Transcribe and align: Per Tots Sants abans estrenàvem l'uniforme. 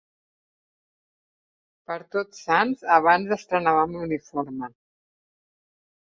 Per 1.91 1.97
Tots 2.15 2.39
Sants 2.45 2.85
abans 2.95 3.33
estrenàvem 3.35 3.93
l'uniforme. 3.99 4.71